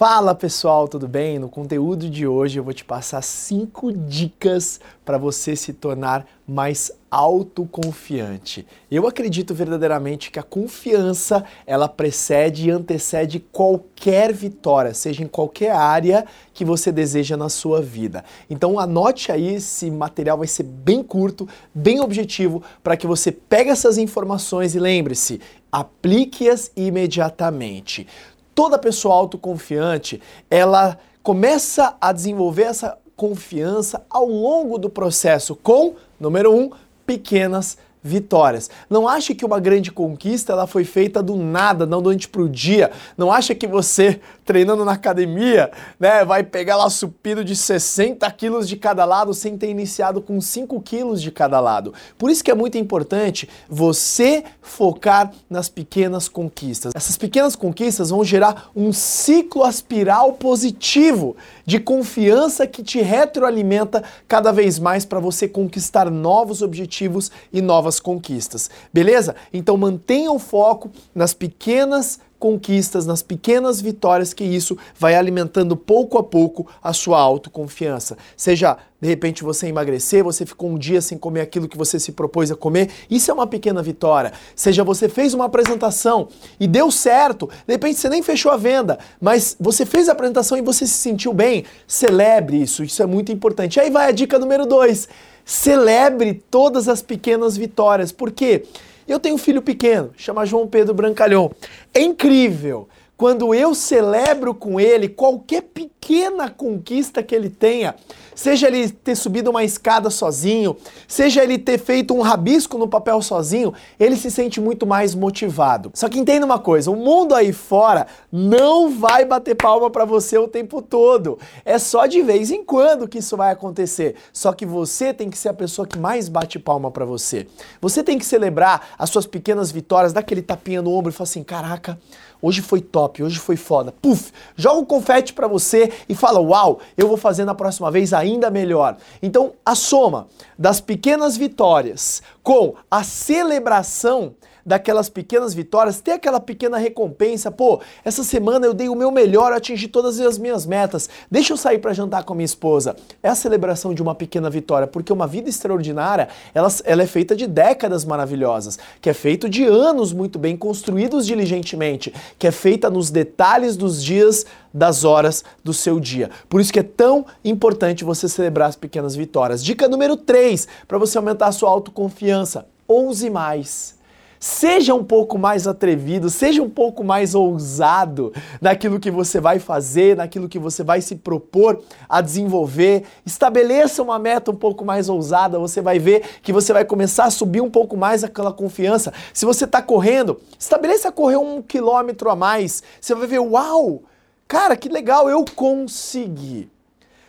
Fala 0.00 0.34
pessoal, 0.34 0.88
tudo 0.88 1.06
bem? 1.06 1.38
No 1.38 1.50
conteúdo 1.50 2.08
de 2.08 2.26
hoje 2.26 2.58
eu 2.58 2.64
vou 2.64 2.72
te 2.72 2.82
passar 2.82 3.20
cinco 3.20 3.92
dicas 3.92 4.80
para 5.04 5.18
você 5.18 5.54
se 5.54 5.74
tornar 5.74 6.26
mais 6.48 6.90
autoconfiante. 7.10 8.66
Eu 8.90 9.06
acredito 9.06 9.54
verdadeiramente 9.54 10.30
que 10.30 10.38
a 10.38 10.42
confiança 10.42 11.44
ela 11.66 11.86
precede 11.86 12.66
e 12.66 12.70
antecede 12.70 13.40
qualquer 13.52 14.32
vitória, 14.32 14.94
seja 14.94 15.22
em 15.22 15.28
qualquer 15.28 15.72
área 15.72 16.24
que 16.54 16.64
você 16.64 16.90
deseja 16.90 17.36
na 17.36 17.50
sua 17.50 17.82
vida. 17.82 18.24
Então 18.48 18.80
anote 18.80 19.30
aí, 19.30 19.56
esse 19.56 19.90
material 19.90 20.38
vai 20.38 20.46
ser 20.46 20.62
bem 20.62 21.02
curto, 21.02 21.46
bem 21.74 22.00
objetivo, 22.00 22.62
para 22.82 22.96
que 22.96 23.06
você 23.06 23.30
pegue 23.30 23.68
essas 23.68 23.98
informações 23.98 24.74
e 24.74 24.78
lembre-se, 24.78 25.42
aplique-as 25.70 26.72
imediatamente 26.74 28.06
toda 28.54 28.78
pessoa 28.78 29.14
autoconfiante, 29.14 30.20
ela 30.50 30.98
começa 31.22 31.96
a 32.00 32.12
desenvolver 32.12 32.64
essa 32.64 32.98
confiança 33.16 34.04
ao 34.08 34.26
longo 34.26 34.78
do 34.78 34.88
processo 34.88 35.54
com, 35.54 35.94
número 36.18 36.54
um, 36.54 36.70
pequenas 37.04 37.76
vitórias. 38.02 38.70
Não 38.88 39.08
ache 39.08 39.34
que 39.34 39.44
uma 39.44 39.58
grande 39.58 39.90
conquista 39.90 40.52
ela 40.52 40.66
foi 40.66 40.84
feita 40.84 41.22
do 41.22 41.36
nada, 41.36 41.86
não 41.86 42.00
do 42.00 42.10
noite 42.10 42.28
pro 42.28 42.48
dia. 42.48 42.90
Não 43.16 43.32
acha 43.32 43.54
que 43.54 43.66
você 43.66 44.20
treinando 44.44 44.84
na 44.84 44.92
academia, 44.92 45.70
né, 45.98 46.24
vai 46.24 46.42
pegar 46.42 46.76
lá 46.76 46.90
supino 46.90 47.44
de 47.44 47.54
60 47.54 48.28
quilos 48.32 48.68
de 48.68 48.76
cada 48.76 49.04
lado 49.04 49.32
sem 49.32 49.56
ter 49.56 49.70
iniciado 49.70 50.20
com 50.20 50.40
5 50.40 50.80
quilos 50.80 51.22
de 51.22 51.30
cada 51.30 51.60
lado. 51.60 51.94
Por 52.18 52.30
isso 52.30 52.42
que 52.42 52.50
é 52.50 52.54
muito 52.54 52.76
importante 52.76 53.48
você 53.68 54.42
focar 54.60 55.30
nas 55.48 55.68
pequenas 55.68 56.28
conquistas. 56.28 56.92
Essas 56.96 57.16
pequenas 57.16 57.54
conquistas 57.54 58.10
vão 58.10 58.24
gerar 58.24 58.70
um 58.74 58.92
ciclo 58.92 59.62
aspiral 59.62 60.32
positivo 60.32 61.36
de 61.64 61.78
confiança 61.78 62.66
que 62.66 62.82
te 62.82 63.00
retroalimenta 63.00 64.02
cada 64.26 64.50
vez 64.50 64.80
mais 64.80 65.04
para 65.04 65.20
você 65.20 65.46
conquistar 65.46 66.10
novos 66.10 66.60
objetivos 66.60 67.30
e 67.52 67.62
novas 67.62 67.89
conquistas. 67.98 68.70
Beleza? 68.92 69.34
Então 69.52 69.76
mantenha 69.76 70.30
o 70.30 70.38
foco 70.38 70.90
nas 71.14 71.32
pequenas 71.34 72.20
conquistas, 72.40 73.04
nas 73.04 73.22
pequenas 73.22 73.82
vitórias 73.82 74.32
que 74.32 74.42
isso 74.42 74.76
vai 74.98 75.14
alimentando 75.14 75.76
pouco 75.76 76.16
a 76.16 76.22
pouco 76.22 76.66
a 76.82 76.92
sua 76.94 77.20
autoconfiança. 77.20 78.16
Seja 78.34 78.78
de 78.98 79.08
repente 79.08 79.44
você 79.44 79.66
emagrecer, 79.66 80.24
você 80.24 80.44
ficou 80.44 80.70
um 80.70 80.78
dia 80.78 81.00
sem 81.00 81.16
comer 81.16 81.42
aquilo 81.42 81.68
que 81.68 81.76
você 81.76 82.00
se 82.00 82.12
propôs 82.12 82.50
a 82.50 82.56
comer, 82.56 82.90
isso 83.10 83.30
é 83.30 83.34
uma 83.34 83.46
pequena 83.46 83.82
vitória. 83.82 84.32
Seja 84.56 84.82
você 84.82 85.08
fez 85.08 85.34
uma 85.34 85.44
apresentação 85.44 86.28
e 86.58 86.66
deu 86.66 86.90
certo, 86.90 87.48
de 87.66 87.74
repente 87.74 87.98
você 87.98 88.08
nem 88.08 88.22
fechou 88.22 88.50
a 88.50 88.56
venda, 88.56 88.98
mas 89.20 89.56
você 89.60 89.84
fez 89.84 90.08
a 90.08 90.12
apresentação 90.12 90.56
e 90.56 90.62
você 90.62 90.86
se 90.86 90.94
sentiu 90.94 91.32
bem, 91.32 91.64
celebre 91.86 92.60
isso, 92.60 92.82
isso 92.82 93.02
é 93.02 93.06
muito 93.06 93.30
importante. 93.30 93.78
Aí 93.78 93.90
vai 93.90 94.08
a 94.08 94.12
dica 94.12 94.38
número 94.38 94.66
dois: 94.66 95.08
celebre 95.50 96.40
todas 96.48 96.86
as 96.86 97.02
pequenas 97.02 97.56
vitórias, 97.56 98.12
porque 98.12 98.62
eu 99.08 99.18
tenho 99.18 99.34
um 99.34 99.38
filho 99.38 99.60
pequeno, 99.60 100.12
chama 100.16 100.46
João 100.46 100.68
Pedro 100.68 100.94
Brancalhão. 100.94 101.50
É 101.92 102.00
incrível 102.00 102.88
quando 103.20 103.54
eu 103.54 103.74
celebro 103.74 104.54
com 104.54 104.80
ele 104.80 105.06
qualquer 105.06 105.60
pequena 105.60 106.48
conquista 106.48 107.22
que 107.22 107.34
ele 107.34 107.50
tenha, 107.50 107.94
seja 108.34 108.66
ele 108.66 108.88
ter 108.88 109.14
subido 109.14 109.50
uma 109.50 109.62
escada 109.62 110.08
sozinho, 110.08 110.74
seja 111.06 111.42
ele 111.44 111.58
ter 111.58 111.78
feito 111.78 112.14
um 112.14 112.22
rabisco 112.22 112.78
no 112.78 112.88
papel 112.88 113.20
sozinho, 113.20 113.74
ele 113.98 114.16
se 114.16 114.30
sente 114.30 114.58
muito 114.58 114.86
mais 114.86 115.14
motivado. 115.14 115.90
Só 115.92 116.08
que 116.08 116.18
entenda 116.18 116.46
uma 116.46 116.58
coisa, 116.58 116.90
o 116.90 116.96
mundo 116.96 117.34
aí 117.34 117.52
fora 117.52 118.06
não 118.32 118.88
vai 118.88 119.26
bater 119.26 119.54
palma 119.54 119.90
para 119.90 120.06
você 120.06 120.38
o 120.38 120.48
tempo 120.48 120.80
todo. 120.80 121.38
É 121.62 121.78
só 121.78 122.06
de 122.06 122.22
vez 122.22 122.50
em 122.50 122.64
quando 122.64 123.06
que 123.06 123.18
isso 123.18 123.36
vai 123.36 123.52
acontecer. 123.52 124.14
Só 124.32 124.50
que 124.50 124.64
você 124.64 125.12
tem 125.12 125.28
que 125.28 125.36
ser 125.36 125.50
a 125.50 125.54
pessoa 125.54 125.86
que 125.86 125.98
mais 125.98 126.26
bate 126.26 126.58
palma 126.58 126.90
para 126.90 127.04
você. 127.04 127.46
Você 127.82 128.02
tem 128.02 128.18
que 128.18 128.24
celebrar 128.24 128.94
as 128.98 129.10
suas 129.10 129.26
pequenas 129.26 129.70
vitórias, 129.70 130.14
dar 130.14 130.20
aquele 130.20 130.40
tapinha 130.40 130.80
no 130.80 130.90
ombro 130.90 131.10
e 131.10 131.12
falar 131.12 131.24
assim: 131.24 131.44
"Caraca, 131.44 131.98
hoje 132.40 132.62
foi 132.62 132.80
top, 132.80 133.22
hoje 133.22 133.38
foi 133.38 133.56
foda". 133.56 133.92
Puf, 134.00 134.32
joga 134.56 134.80
um 134.80 134.84
confete 134.84 135.32
para 135.32 135.48
você 135.48 135.92
e 136.08 136.14
fala: 136.14 136.40
"Uau, 136.40 136.80
eu 136.96 137.08
vou 137.08 137.16
fazer 137.16 137.44
na 137.44 137.54
próxima 137.54 137.90
vez 137.90 138.12
ainda 138.12 138.50
melhor. 138.50 138.96
Então, 139.22 139.52
a 139.64 139.74
soma 139.74 140.28
das 140.58 140.80
pequenas 140.80 141.36
vitórias 141.36 142.22
com 142.42 142.74
a 142.90 143.02
celebração 143.02 144.34
daquelas 144.64 145.08
pequenas 145.08 145.54
vitórias, 145.54 146.00
ter 146.00 146.12
aquela 146.12 146.40
pequena 146.40 146.78
recompensa. 146.78 147.50
Pô, 147.50 147.80
essa 148.04 148.22
semana 148.22 148.66
eu 148.66 148.74
dei 148.74 148.88
o 148.88 148.94
meu 148.94 149.10
melhor, 149.10 149.52
atingi 149.52 149.88
todas 149.88 150.20
as 150.20 150.38
minhas 150.38 150.66
metas. 150.66 151.08
Deixa 151.30 151.52
eu 151.52 151.56
sair 151.56 151.78
para 151.78 151.92
jantar 151.92 152.24
com 152.24 152.32
a 152.32 152.36
minha 152.36 152.44
esposa. 152.44 152.96
É 153.22 153.28
a 153.28 153.34
celebração 153.34 153.94
de 153.94 154.02
uma 154.02 154.14
pequena 154.14 154.50
vitória, 154.50 154.86
porque 154.86 155.12
uma 155.12 155.26
vida 155.26 155.48
extraordinária, 155.48 156.28
ela, 156.54 156.68
ela 156.84 157.02
é 157.02 157.06
feita 157.06 157.34
de 157.34 157.46
décadas 157.46 158.04
maravilhosas, 158.04 158.78
que 159.00 159.10
é 159.10 159.14
feito 159.14 159.48
de 159.48 159.64
anos 159.64 160.12
muito 160.12 160.38
bem 160.38 160.56
construídos 160.56 161.26
diligentemente, 161.26 162.12
que 162.38 162.46
é 162.46 162.50
feita 162.50 162.90
nos 162.90 163.10
detalhes 163.10 163.76
dos 163.76 164.02
dias 164.02 164.46
das 164.72 165.04
horas 165.04 165.44
do 165.64 165.72
seu 165.72 165.98
dia. 165.98 166.30
Por 166.48 166.60
isso 166.60 166.72
que 166.72 166.78
é 166.78 166.84
tão 166.84 167.26
importante 167.44 168.04
você 168.04 168.28
celebrar 168.28 168.68
as 168.68 168.76
pequenas 168.76 169.16
vitórias. 169.16 169.62
Dica 169.62 169.88
número 169.88 170.16
3, 170.16 170.68
para 170.86 170.98
você 170.98 171.18
aumentar 171.18 171.48
a 171.48 171.52
sua 171.52 171.70
autoconfiança. 171.70 172.66
Ouse 172.86 173.28
mais. 173.28 173.99
Seja 174.42 174.94
um 174.94 175.04
pouco 175.04 175.36
mais 175.36 175.66
atrevido, 175.66 176.30
seja 176.30 176.62
um 176.62 176.70
pouco 176.70 177.04
mais 177.04 177.34
ousado 177.34 178.32
naquilo 178.58 178.98
que 178.98 179.10
você 179.10 179.38
vai 179.38 179.58
fazer, 179.58 180.16
naquilo 180.16 180.48
que 180.48 180.58
você 180.58 180.82
vai 180.82 181.02
se 181.02 181.16
propor 181.16 181.82
a 182.08 182.22
desenvolver. 182.22 183.04
Estabeleça 183.26 184.02
uma 184.02 184.18
meta 184.18 184.50
um 184.50 184.56
pouco 184.56 184.82
mais 184.82 185.10
ousada, 185.10 185.58
você 185.58 185.82
vai 185.82 185.98
ver 185.98 186.22
que 186.42 186.54
você 186.54 186.72
vai 186.72 186.86
começar 186.86 187.24
a 187.24 187.30
subir 187.30 187.60
um 187.60 187.70
pouco 187.70 187.98
mais 187.98 188.24
aquela 188.24 188.50
confiança. 188.50 189.12
Se 189.34 189.44
você 189.44 189.66
está 189.66 189.82
correndo, 189.82 190.40
estabeleça 190.58 191.12
correr 191.12 191.36
um 191.36 191.60
quilômetro 191.60 192.30
a 192.30 192.34
mais. 192.34 192.82
Você 192.98 193.14
vai 193.14 193.26
ver, 193.26 193.40
uau, 193.40 194.04
cara, 194.48 194.74
que 194.74 194.88
legal, 194.88 195.28
eu 195.28 195.44
consegui. 195.54 196.70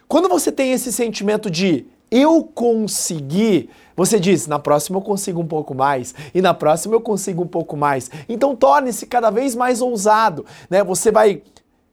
Quando 0.07 0.29
você 0.29 0.49
tem 0.49 0.71
esse 0.71 0.93
sentimento 0.93 1.51
de 1.51 1.85
eu 2.11 2.43
consegui, 2.43 3.69
você 3.95 4.19
diz, 4.19 4.45
na 4.45 4.59
próxima 4.59 4.97
eu 4.97 5.01
consigo 5.01 5.39
um 5.39 5.47
pouco 5.47 5.73
mais, 5.73 6.13
e 6.35 6.41
na 6.41 6.53
próxima 6.53 6.93
eu 6.93 7.01
consigo 7.01 7.43
um 7.43 7.47
pouco 7.47 7.77
mais. 7.77 8.11
Então 8.27 8.53
torne-se 8.53 9.05
cada 9.05 9.29
vez 9.29 9.55
mais 9.55 9.81
ousado, 9.81 10.45
né? 10.69 10.83
Você 10.83 11.09
vai 11.09 11.41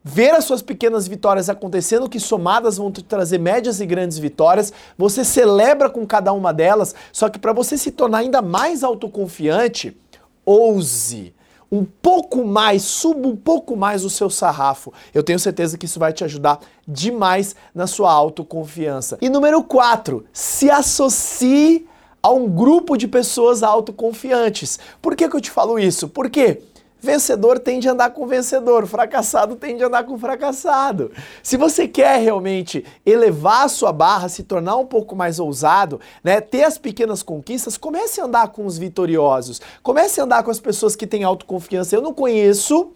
ver 0.03 0.31
as 0.31 0.45
suas 0.45 0.61
pequenas 0.61 1.07
vitórias 1.07 1.49
acontecendo, 1.49 2.09
que 2.09 2.19
somadas 2.19 2.78
vão 2.78 2.91
te 2.91 3.03
trazer 3.03 3.39
médias 3.39 3.81
e 3.81 3.87
grandes 3.87 4.19
vitórias. 4.19 4.73
Você 4.97 5.25
celebra 5.25 5.89
com 5.89 6.05
cada 6.05 6.33
uma 6.33 6.53
delas, 6.53 6.95
só 7.12 7.28
que 7.28 7.39
para 7.39 7.53
você 7.53 7.78
se 7.78 7.93
tornar 7.93 8.19
ainda 8.19 8.43
mais 8.43 8.83
autoconfiante, 8.83 9.97
ouse 10.45 11.34
um 11.71 11.84
pouco 11.84 12.45
mais, 12.45 12.83
suba 12.83 13.29
um 13.29 13.37
pouco 13.37 13.77
mais 13.77 14.05
o 14.05 14.11
seu 14.11 14.31
sarrafo. 14.31 14.93
Eu 15.12 15.23
tenho 15.23 15.39
certeza 15.39 15.77
que 15.77 15.87
isso 15.87 15.99
vai 15.99 16.12
te 16.12 16.25
ajudar 16.25 16.61
demais 16.87 17.55
na 17.75 17.87
sua 17.87 18.11
autoconfiança. 18.12 19.19
E 19.21 19.29
número 19.29 19.62
4, 19.62 20.25
se 20.33 20.71
associe 20.71 21.87
a 22.23 22.31
um 22.31 22.49
grupo 22.49 22.97
de 22.97 23.07
pessoas 23.07 23.62
autoconfiantes. 23.62 24.78
Por 25.01 25.15
que, 25.15 25.28
que 25.28 25.37
eu 25.37 25.41
te 25.41 25.51
falo 25.51 25.78
isso? 25.78 26.09
Porque 26.09 26.62
Vencedor 27.00 27.60
tende 27.60 27.88
a 27.88 27.92
andar 27.92 28.10
com 28.10 28.26
vencedor, 28.26 28.84
fracassado 28.84 29.54
tende 29.54 29.84
a 29.84 29.86
andar 29.86 30.03
com 30.03 30.19
fracassado. 30.19 31.12
Se 31.45 31.56
você 31.56 31.86
quer 31.86 32.21
realmente 32.21 32.84
elevar 33.06 33.66
a 33.66 33.68
sua 33.68 33.92
barra, 33.92 34.28
se 34.28 34.42
tornar 34.42 34.77
um 34.77 34.84
pouco 34.84 35.15
mais 35.15 35.39
ousado, 35.39 36.00
né, 36.24 36.41
ter 36.41 36.65
as 36.65 36.77
pequenas 36.77 37.22
conquistas, 37.22 37.77
comece 37.77 38.21
a 38.21 38.24
andar 38.24 38.48
com 38.48 38.66
os 38.66 38.77
vitoriosos. 38.77 39.60
Comece 39.80 40.21
a 40.21 40.24
andar 40.24 40.42
com 40.42 40.50
as 40.50 40.59
pessoas 40.59 40.97
que 40.97 41.06
têm 41.06 41.22
autoconfiança. 41.22 41.95
Eu 41.95 42.03
não 42.03 42.12
conheço 42.12 42.91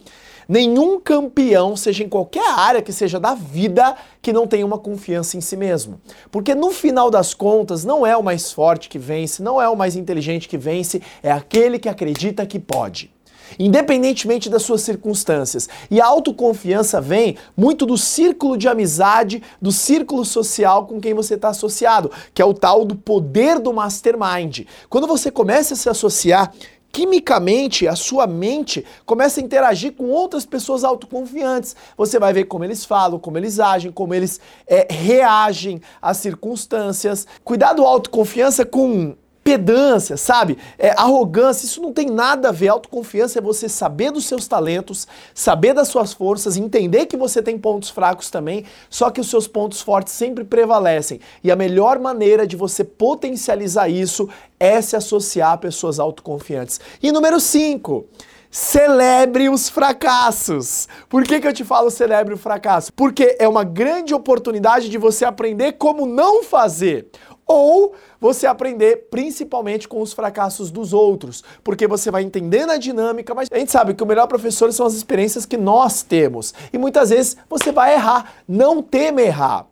nenhum 0.48 0.98
campeão, 0.98 1.76
seja 1.76 2.02
em 2.02 2.08
qualquer 2.08 2.50
área 2.58 2.82
que 2.82 2.92
seja 2.92 3.20
da 3.20 3.34
vida, 3.34 3.94
que 4.20 4.32
não 4.32 4.48
tenha 4.48 4.66
uma 4.66 4.78
confiança 4.78 5.36
em 5.36 5.40
si 5.40 5.56
mesmo. 5.56 6.00
Porque 6.28 6.56
no 6.56 6.72
final 6.72 7.08
das 7.08 7.34
contas, 7.34 7.84
não 7.84 8.04
é 8.04 8.16
o 8.16 8.22
mais 8.22 8.50
forte 8.50 8.88
que 8.88 8.98
vence, 8.98 9.44
não 9.44 9.62
é 9.62 9.68
o 9.68 9.76
mais 9.76 9.94
inteligente 9.94 10.48
que 10.48 10.58
vence, 10.58 11.00
é 11.22 11.30
aquele 11.30 11.78
que 11.78 11.88
acredita 11.88 12.44
que 12.44 12.58
pode 12.58 13.11
independentemente 13.58 14.48
das 14.48 14.62
suas 14.62 14.82
circunstâncias. 14.82 15.68
E 15.90 16.00
a 16.00 16.06
autoconfiança 16.06 17.00
vem 17.00 17.36
muito 17.56 17.86
do 17.86 17.96
círculo 17.96 18.56
de 18.56 18.68
amizade, 18.68 19.42
do 19.60 19.72
círculo 19.72 20.24
social 20.24 20.86
com 20.86 21.00
quem 21.00 21.14
você 21.14 21.34
está 21.34 21.48
associado, 21.48 22.10
que 22.34 22.42
é 22.42 22.44
o 22.44 22.54
tal 22.54 22.84
do 22.84 22.96
poder 22.96 23.58
do 23.58 23.72
mastermind. 23.72 24.66
Quando 24.88 25.06
você 25.06 25.30
começa 25.30 25.74
a 25.74 25.76
se 25.76 25.88
associar 25.88 26.52
quimicamente 26.92 27.88
a 27.88 27.96
sua 27.96 28.26
mente 28.26 28.84
começa 29.06 29.40
a 29.40 29.42
interagir 29.42 29.94
com 29.94 30.10
outras 30.10 30.44
pessoas 30.44 30.84
autoconfiantes. 30.84 31.74
Você 31.96 32.18
vai 32.18 32.34
ver 32.34 32.44
como 32.44 32.64
eles 32.64 32.84
falam, 32.84 33.18
como 33.18 33.38
eles 33.38 33.58
agem, 33.58 33.90
como 33.90 34.12
eles 34.12 34.38
é, 34.66 34.86
reagem 34.92 35.80
às 36.02 36.18
circunstâncias. 36.18 37.26
Cuidado 37.42 37.82
autoconfiança 37.82 38.66
com 38.66 39.16
pedância, 39.42 40.16
sabe? 40.16 40.56
É, 40.78 40.90
arrogância, 40.90 41.66
isso 41.66 41.82
não 41.82 41.92
tem 41.92 42.06
nada 42.06 42.48
a 42.48 42.52
ver. 42.52 42.68
Autoconfiança 42.68 43.38
é 43.38 43.42
você 43.42 43.68
saber 43.68 44.10
dos 44.10 44.24
seus 44.24 44.46
talentos, 44.46 45.06
saber 45.34 45.74
das 45.74 45.88
suas 45.88 46.12
forças, 46.12 46.56
entender 46.56 47.06
que 47.06 47.16
você 47.16 47.42
tem 47.42 47.58
pontos 47.58 47.90
fracos 47.90 48.30
também, 48.30 48.64
só 48.88 49.10
que 49.10 49.20
os 49.20 49.28
seus 49.28 49.48
pontos 49.48 49.80
fortes 49.80 50.12
sempre 50.12 50.44
prevalecem. 50.44 51.20
E 51.42 51.50
a 51.50 51.56
melhor 51.56 51.98
maneira 51.98 52.46
de 52.46 52.56
você 52.56 52.84
potencializar 52.84 53.88
isso 53.88 54.28
é 54.58 54.80
se 54.80 54.94
associar 54.94 55.52
a 55.52 55.58
pessoas 55.58 55.98
autoconfiantes. 55.98 56.80
E 57.02 57.10
número 57.10 57.40
5. 57.40 58.06
Celebre 58.54 59.48
os 59.48 59.70
fracassos. 59.70 60.86
Por 61.08 61.24
que, 61.24 61.40
que 61.40 61.48
eu 61.48 61.54
te 61.54 61.64
falo 61.64 61.90
celebre 61.90 62.34
o 62.34 62.36
fracasso? 62.36 62.92
Porque 62.92 63.34
é 63.40 63.48
uma 63.48 63.64
grande 63.64 64.12
oportunidade 64.12 64.90
de 64.90 64.98
você 64.98 65.24
aprender 65.24 65.72
como 65.72 66.04
não 66.04 66.44
fazer 66.44 67.08
ou 67.46 67.94
você 68.20 68.46
aprender 68.46 69.08
principalmente 69.10 69.88
com 69.88 70.00
os 70.00 70.12
fracassos 70.12 70.70
dos 70.70 70.92
outros, 70.92 71.42
porque 71.62 71.86
você 71.86 72.10
vai 72.10 72.22
entendendo 72.22 72.70
a 72.70 72.76
dinâmica, 72.76 73.34
mas 73.34 73.48
a 73.50 73.58
gente 73.58 73.72
sabe 73.72 73.94
que 73.94 74.02
o 74.02 74.06
melhor 74.06 74.26
professor 74.26 74.72
são 74.72 74.86
as 74.86 74.94
experiências 74.94 75.44
que 75.44 75.56
nós 75.56 76.02
temos. 76.02 76.54
E 76.72 76.78
muitas 76.78 77.10
vezes 77.10 77.36
você 77.48 77.72
vai 77.72 77.94
errar, 77.94 78.34
não 78.48 78.82
teme 78.82 79.22
errar. 79.22 79.66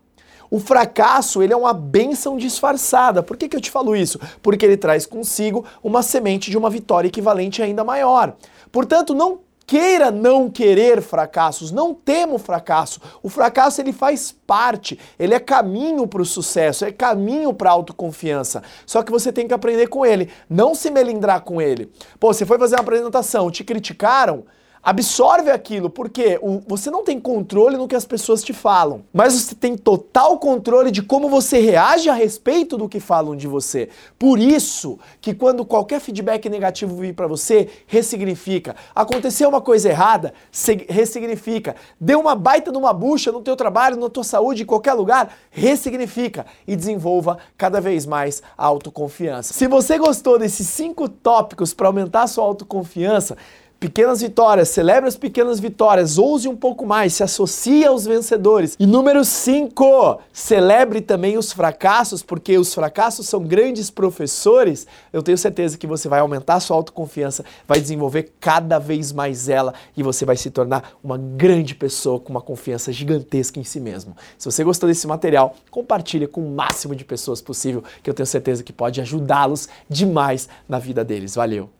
O 0.51 0.59
fracasso, 0.59 1.43
ele 1.43 1.53
é 1.53 1.57
uma 1.57 1.73
benção 1.73 2.37
disfarçada. 2.37 3.23
Por 3.23 3.37
que, 3.37 3.49
que 3.49 3.57
eu 3.57 3.61
te 3.61 3.71
falo 3.71 3.95
isso? 3.95 4.19
Porque 4.43 4.67
ele 4.67 4.77
traz 4.77 5.07
consigo 5.07 5.65
uma 5.83 6.03
semente 6.03 6.51
de 6.51 6.59
uma 6.59 6.69
vitória 6.69 7.07
equivalente 7.07 7.63
ainda 7.63 7.85
maior. 7.85 8.35
Portanto, 8.73 9.15
não 9.15 9.39
queira 9.71 10.11
não 10.11 10.51
querer 10.51 11.01
fracassos, 11.01 11.71
não 11.71 11.95
tema 11.95 12.35
o 12.35 12.39
fracasso. 12.41 13.01
O 13.23 13.29
fracasso 13.29 13.81
ele 13.81 13.93
faz 13.93 14.33
parte, 14.45 14.99
ele 15.17 15.33
é 15.33 15.39
caminho 15.39 16.09
para 16.09 16.21
o 16.21 16.25
sucesso, 16.25 16.85
é 16.85 16.91
caminho 16.91 17.55
para 17.55 17.71
a 17.71 17.75
autoconfiança. 17.75 18.65
Só 18.85 19.01
que 19.05 19.13
você 19.13 19.33
tem 19.33 19.47
que 19.47 19.55
aprender 19.55 19.87
com 19.87 20.05
ele, 20.05 20.29
não 20.49 20.75
se 20.75 20.91
melindrar 20.91 21.43
com 21.43 21.63
ele. 21.63 21.89
Pô, 22.19 22.35
você 22.35 22.45
foi 22.45 22.59
fazer 22.59 22.75
uma 22.75 22.81
apresentação, 22.81 23.49
te 23.49 23.63
criticaram, 23.63 24.45
absorve 24.82 25.50
aquilo, 25.50 25.91
porque 25.91 26.38
o, 26.41 26.61
você 26.67 26.91
não 26.91 27.05
tem 27.05 27.21
controle 27.21 27.77
no 27.77 27.87
que 27.87 27.94
as 27.94 28.05
pessoas 28.05 28.43
te 28.43 28.53
falam, 28.53 29.05
mas 29.12 29.35
você 29.35 29.55
tem 29.55 29.77
total 29.77 30.38
controle 30.38 30.91
de 30.91 31.03
como 31.03 31.29
você 31.29 31.61
reage 31.61 32.09
a 32.09 32.15
respeito 32.15 32.79
do 32.79 32.88
que 32.88 32.99
falam 32.99 33.37
de 33.37 33.47
você. 33.47 33.88
Por 34.19 34.38
isso 34.38 34.99
que 35.21 35.35
quando 35.35 35.65
qualquer 35.65 36.00
feedback 36.00 36.49
negativo 36.49 36.97
vir 36.97 37.15
para 37.15 37.27
você, 37.27 37.69
ressignifica. 37.87 38.75
Aconteceu 38.94 39.49
uma 39.49 39.61
coisa 39.61 39.88
errada, 39.88 40.32
ressignifica. 40.88 41.76
Deu 42.00 42.21
uma 42.21 42.35
baita 42.35 42.73
numa 42.73 42.93
bucha 42.93 43.31
no 43.31 43.43
teu 43.43 43.56
trabalho, 43.56 43.97
na 43.97 44.09
tua 44.09 44.25
saúde, 44.25 44.62
em 44.62 44.67
qualquer 44.67 44.94
lugar, 44.94 45.35
ressignifica 45.50 46.47
e 46.67 46.75
desenvolva 46.75 47.38
cada 47.56 47.81
vez 47.81 48.06
mais 48.06 48.43
a 48.56 48.65
autoconfiança. 48.65 49.53
Se 49.53 49.67
você 49.67 49.99
gostou 49.99 50.38
desses 50.38 50.67
cinco 50.69 51.09
tópicos 51.09 51.75
para 51.75 51.88
aumentar 51.88 52.23
a 52.23 52.26
sua 52.26 52.44
autoconfiança, 52.44 53.37
Pequenas 53.81 54.21
vitórias, 54.21 54.69
celebre 54.69 55.09
as 55.09 55.17
pequenas 55.17 55.59
vitórias, 55.59 56.19
ouse 56.19 56.47
um 56.47 56.55
pouco 56.55 56.85
mais, 56.85 57.15
se 57.15 57.23
associe 57.23 57.87
aos 57.87 58.05
vencedores. 58.05 58.77
E 58.79 58.87
número 58.87 59.25
5, 59.25 60.21
celebre 60.31 61.00
também 61.00 61.38
os 61.38 61.50
fracassos, 61.50 62.23
porque 62.23 62.59
os 62.59 62.75
fracassos 62.75 63.27
são 63.27 63.43
grandes 63.43 63.91
professores. 63.91 64.87
Eu 65.11 65.23
tenho 65.23 65.38
certeza 65.38 65.79
que 65.79 65.87
você 65.87 66.11
vai 66.11 66.21
aumentar 66.21 66.56
a 66.56 66.61
sua 66.61 66.77
autoconfiança, 66.77 67.43
vai 67.67 67.81
desenvolver 67.81 68.35
cada 68.38 68.79
vez 68.79 69.12
mais 69.12 69.49
ela 69.49 69.73
e 69.97 70.03
você 70.03 70.26
vai 70.26 70.37
se 70.37 70.50
tornar 70.50 70.93
uma 71.03 71.17
grande 71.17 71.75
pessoa 71.75 72.21
com 72.21 72.29
uma 72.29 72.43
confiança 72.43 72.93
gigantesca 72.93 73.59
em 73.59 73.65
si 73.65 73.81
mesmo. 73.81 74.15
Se 74.37 74.44
você 74.44 74.62
gostou 74.62 74.91
desse 74.91 75.06
material, 75.06 75.56
compartilhe 75.71 76.26
com 76.26 76.43
o 76.43 76.55
máximo 76.55 76.94
de 76.94 77.03
pessoas 77.06 77.41
possível, 77.41 77.83
que 78.03 78.11
eu 78.11 78.15
tenho 78.15 78.26
certeza 78.26 78.62
que 78.62 78.75
pode 78.75 79.00
ajudá-los 79.00 79.71
demais 79.88 80.50
na 80.69 80.79
vida 80.79 81.03
deles. 81.03 81.35
Valeu! 81.35 81.80